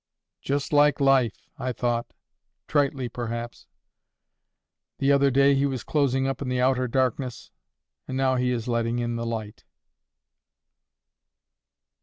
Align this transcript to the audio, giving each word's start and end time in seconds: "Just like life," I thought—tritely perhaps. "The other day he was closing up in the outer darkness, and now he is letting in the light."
"Just 0.41 0.73
like 0.73 0.99
life," 0.99 1.47
I 1.59 1.71
thought—tritely 1.71 3.07
perhaps. 3.09 3.67
"The 4.97 5.11
other 5.11 5.29
day 5.29 5.53
he 5.53 5.67
was 5.67 5.83
closing 5.83 6.25
up 6.27 6.41
in 6.41 6.49
the 6.49 6.59
outer 6.59 6.87
darkness, 6.87 7.51
and 8.07 8.17
now 8.17 8.33
he 8.35 8.49
is 8.49 8.67
letting 8.67 8.97
in 8.97 9.15
the 9.15 9.27
light." 9.27 9.63